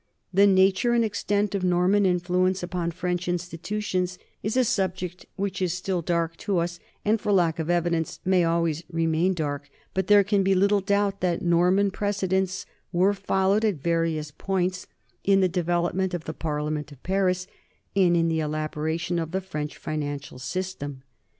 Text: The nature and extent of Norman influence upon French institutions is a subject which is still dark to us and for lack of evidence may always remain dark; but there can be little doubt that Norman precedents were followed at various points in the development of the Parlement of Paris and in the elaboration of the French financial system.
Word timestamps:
The 0.33 0.47
nature 0.47 0.93
and 0.93 1.05
extent 1.05 1.53
of 1.53 1.63
Norman 1.63 2.07
influence 2.07 2.63
upon 2.63 2.89
French 2.89 3.27
institutions 3.27 4.17
is 4.41 4.57
a 4.57 4.63
subject 4.63 5.27
which 5.35 5.61
is 5.61 5.75
still 5.75 6.01
dark 6.01 6.35
to 6.37 6.57
us 6.57 6.79
and 7.05 7.21
for 7.21 7.31
lack 7.31 7.59
of 7.59 7.69
evidence 7.69 8.19
may 8.25 8.43
always 8.43 8.81
remain 8.91 9.35
dark; 9.35 9.69
but 9.93 10.07
there 10.07 10.23
can 10.23 10.41
be 10.41 10.55
little 10.55 10.81
doubt 10.81 11.21
that 11.21 11.43
Norman 11.43 11.91
precedents 11.91 12.65
were 12.91 13.13
followed 13.13 13.63
at 13.63 13.75
various 13.75 14.31
points 14.31 14.87
in 15.23 15.39
the 15.41 15.47
development 15.47 16.15
of 16.15 16.23
the 16.23 16.33
Parlement 16.33 16.91
of 16.91 17.03
Paris 17.03 17.45
and 17.95 18.17
in 18.17 18.27
the 18.27 18.39
elaboration 18.39 19.19
of 19.19 19.29
the 19.29 19.39
French 19.39 19.77
financial 19.77 20.39
system. 20.39 21.03